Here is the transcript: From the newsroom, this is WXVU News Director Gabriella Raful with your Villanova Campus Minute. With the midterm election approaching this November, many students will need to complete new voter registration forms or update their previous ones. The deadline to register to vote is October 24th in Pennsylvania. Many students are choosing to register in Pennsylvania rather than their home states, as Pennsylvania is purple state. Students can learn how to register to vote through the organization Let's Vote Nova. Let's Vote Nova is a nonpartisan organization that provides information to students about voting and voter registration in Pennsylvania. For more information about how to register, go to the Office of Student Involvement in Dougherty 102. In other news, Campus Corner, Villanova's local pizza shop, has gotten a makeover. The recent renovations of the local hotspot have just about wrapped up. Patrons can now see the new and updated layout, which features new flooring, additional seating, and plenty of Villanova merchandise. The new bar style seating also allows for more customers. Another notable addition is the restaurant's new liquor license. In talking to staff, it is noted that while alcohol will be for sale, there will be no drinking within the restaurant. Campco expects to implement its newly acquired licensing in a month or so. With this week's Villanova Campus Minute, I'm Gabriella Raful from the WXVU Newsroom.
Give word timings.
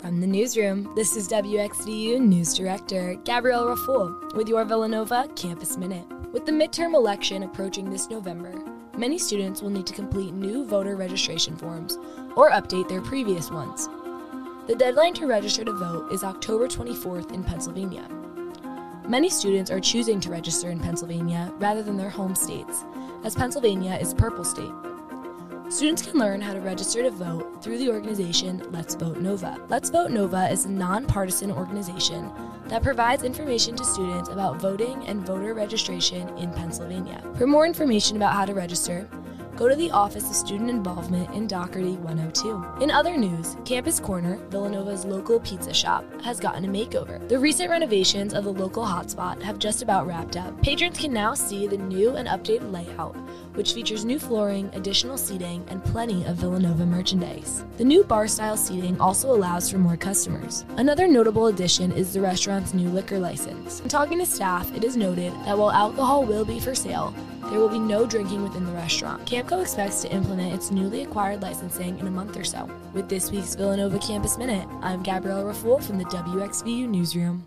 From 0.00 0.20
the 0.20 0.26
newsroom, 0.26 0.92
this 0.94 1.16
is 1.16 1.26
WXVU 1.28 2.20
News 2.20 2.52
Director 2.52 3.14
Gabriella 3.24 3.70
Raful 3.70 4.14
with 4.34 4.46
your 4.46 4.62
Villanova 4.64 5.26
Campus 5.34 5.78
Minute. 5.78 6.04
With 6.32 6.44
the 6.44 6.52
midterm 6.52 6.94
election 6.94 7.44
approaching 7.44 7.88
this 7.88 8.10
November, 8.10 8.52
many 8.98 9.18
students 9.18 9.62
will 9.62 9.70
need 9.70 9.86
to 9.86 9.94
complete 9.94 10.34
new 10.34 10.66
voter 10.66 10.96
registration 10.96 11.56
forms 11.56 11.98
or 12.36 12.50
update 12.50 12.88
their 12.88 13.00
previous 13.00 13.50
ones. 13.50 13.88
The 14.66 14.76
deadline 14.76 15.14
to 15.14 15.26
register 15.26 15.64
to 15.64 15.72
vote 15.72 16.12
is 16.12 16.22
October 16.22 16.68
24th 16.68 17.32
in 17.32 17.42
Pennsylvania. 17.42 18.06
Many 19.08 19.30
students 19.30 19.70
are 19.70 19.80
choosing 19.80 20.20
to 20.20 20.30
register 20.30 20.70
in 20.70 20.78
Pennsylvania 20.78 21.52
rather 21.56 21.82
than 21.82 21.96
their 21.96 22.10
home 22.10 22.34
states, 22.34 22.84
as 23.24 23.34
Pennsylvania 23.34 23.96
is 23.98 24.12
purple 24.12 24.44
state. 24.44 24.72
Students 25.68 26.02
can 26.02 26.20
learn 26.20 26.40
how 26.40 26.54
to 26.54 26.60
register 26.60 27.02
to 27.02 27.10
vote 27.10 27.60
through 27.60 27.78
the 27.78 27.90
organization 27.90 28.62
Let's 28.70 28.94
Vote 28.94 29.16
Nova. 29.16 29.60
Let's 29.68 29.90
Vote 29.90 30.12
Nova 30.12 30.48
is 30.48 30.64
a 30.64 30.70
nonpartisan 30.70 31.50
organization 31.50 32.30
that 32.66 32.84
provides 32.84 33.24
information 33.24 33.74
to 33.74 33.84
students 33.84 34.28
about 34.28 34.60
voting 34.60 35.04
and 35.08 35.26
voter 35.26 35.54
registration 35.54 36.28
in 36.38 36.52
Pennsylvania. 36.52 37.20
For 37.36 37.48
more 37.48 37.66
information 37.66 38.16
about 38.16 38.34
how 38.34 38.44
to 38.44 38.54
register, 38.54 39.08
go 39.56 39.68
to 39.68 39.74
the 39.74 39.90
Office 39.90 40.28
of 40.28 40.36
Student 40.36 40.68
Involvement 40.68 41.32
in 41.34 41.46
Dougherty 41.46 41.96
102. 41.96 42.82
In 42.82 42.90
other 42.90 43.16
news, 43.16 43.56
Campus 43.64 43.98
Corner, 43.98 44.36
Villanova's 44.50 45.06
local 45.06 45.40
pizza 45.40 45.72
shop, 45.72 46.04
has 46.20 46.38
gotten 46.38 46.66
a 46.66 46.68
makeover. 46.68 47.26
The 47.26 47.38
recent 47.38 47.70
renovations 47.70 48.34
of 48.34 48.44
the 48.44 48.52
local 48.52 48.84
hotspot 48.84 49.40
have 49.42 49.58
just 49.58 49.80
about 49.80 50.06
wrapped 50.06 50.36
up. 50.36 50.60
Patrons 50.62 50.98
can 50.98 51.12
now 51.12 51.32
see 51.32 51.66
the 51.66 51.78
new 51.78 52.16
and 52.16 52.28
updated 52.28 52.70
layout, 52.70 53.16
which 53.54 53.72
features 53.72 54.04
new 54.04 54.18
flooring, 54.18 54.70
additional 54.74 55.16
seating, 55.16 55.64
and 55.68 55.82
plenty 55.84 56.22
of 56.26 56.36
Villanova 56.36 56.84
merchandise. 56.84 57.64
The 57.78 57.84
new 57.84 58.04
bar 58.04 58.28
style 58.28 58.58
seating 58.58 59.00
also 59.00 59.34
allows 59.34 59.70
for 59.70 59.78
more 59.78 59.96
customers. 59.96 60.66
Another 60.76 61.08
notable 61.08 61.46
addition 61.46 61.92
is 61.92 62.12
the 62.12 62.20
restaurant's 62.20 62.74
new 62.74 62.90
liquor 62.90 63.18
license. 63.18 63.80
In 63.80 63.88
talking 63.88 64.18
to 64.18 64.26
staff, 64.26 64.70
it 64.76 64.84
is 64.84 64.98
noted 64.98 65.32
that 65.46 65.56
while 65.56 65.70
alcohol 65.70 66.24
will 66.24 66.44
be 66.44 66.60
for 66.60 66.74
sale, 66.74 67.14
there 67.50 67.60
will 67.60 67.68
be 67.68 67.78
no 67.78 68.06
drinking 68.06 68.42
within 68.42 68.64
the 68.64 68.72
restaurant. 68.72 69.24
Campco 69.24 69.62
expects 69.62 70.02
to 70.02 70.12
implement 70.12 70.54
its 70.54 70.70
newly 70.70 71.02
acquired 71.02 71.42
licensing 71.42 71.98
in 71.98 72.06
a 72.06 72.10
month 72.10 72.36
or 72.36 72.44
so. 72.44 72.68
With 72.92 73.08
this 73.08 73.30
week's 73.30 73.54
Villanova 73.54 73.98
Campus 73.98 74.36
Minute, 74.38 74.68
I'm 74.82 75.02
Gabriella 75.02 75.44
Raful 75.44 75.80
from 75.80 75.98
the 75.98 76.04
WXVU 76.04 76.88
Newsroom. 76.88 77.46